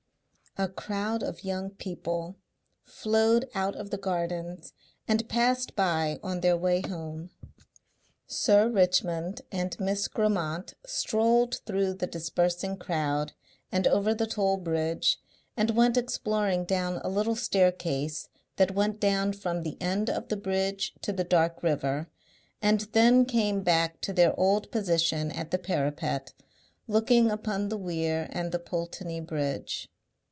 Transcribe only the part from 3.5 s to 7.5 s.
out of the gardens and passed by on their way home.